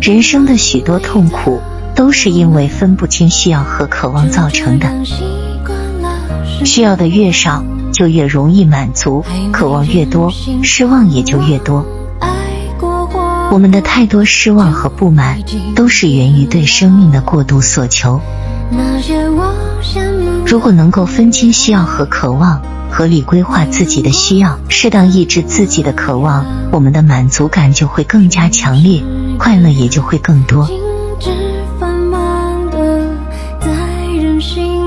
[0.00, 1.60] 人生的许多痛苦，
[1.96, 4.86] 都是因为分不清需要和渴望造成的。
[6.64, 10.32] 需要的越少，就越容易满足；渴望越多，
[10.62, 11.84] 失望也就越多。
[13.50, 15.42] 我们的太多失望和不满，
[15.74, 18.20] 都是源于对生命的过度所求。
[20.46, 29.02] 如果能够分清需要和渴望，合理规划自己的需要，适当抑制自己的渴望，我们的满足感就会更加强烈，
[29.38, 30.66] 快乐也就会更多。
[31.18, 31.30] 止
[32.70, 33.10] 的
[33.60, 33.70] 在
[34.20, 34.85] 人心